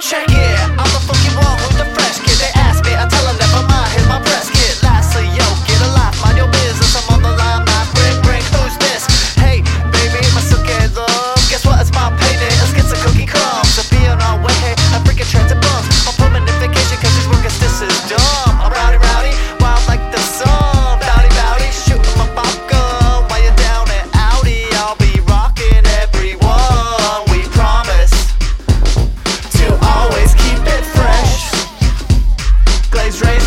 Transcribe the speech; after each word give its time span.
check 0.00 0.26
it. 0.28 0.55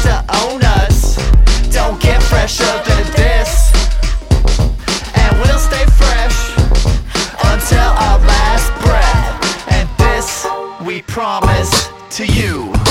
to 0.04 0.26
own 0.44 0.62
us. 0.64 1.16
Don't 1.72 2.00
get 2.02 2.22
fresher 2.24 2.64
than 2.88 3.06
this. 3.14 3.72
And 5.16 5.32
we'll 5.42 5.60
stay 5.60 5.86
fresh 5.86 6.40
until 7.52 7.90
our 8.06 8.20
last 8.20 8.70
breath. 8.84 9.72
And 9.72 9.90
this 9.98 10.48
we 10.86 11.02
promise 11.02 11.90
to 12.18 12.26
you. 12.26 12.89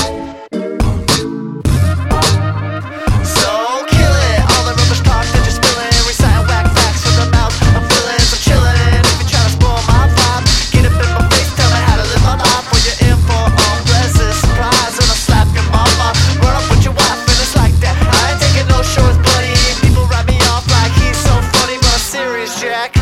track. 22.79 22.93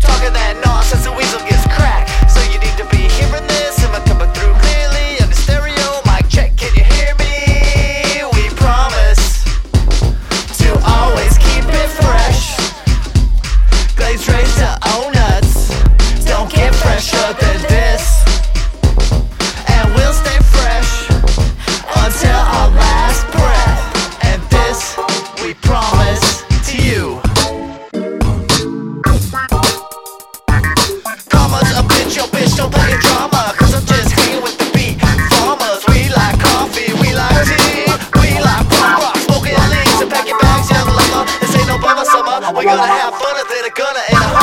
Talking 0.00 0.32
that 0.32 0.60
nonsense, 0.64 1.04
the 1.04 1.12
weasel 1.12 1.40
gets 1.40 1.64
cracked. 1.74 2.30
So 2.30 2.40
you 2.52 2.58
need 2.58 2.76
to 2.78 2.86
be 2.90 3.08
here 3.08 3.36
in 3.36 3.46
the. 3.46 3.53
we're 42.54 42.62
gonna 42.62 42.86
have 42.86 43.14
fun 43.14 43.36
if 43.36 43.48
they're 43.48 43.70
gonna 43.70 43.98
end 44.08 44.22
up. 44.22 44.33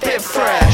Different. 0.00 0.22
fresh. 0.22 0.67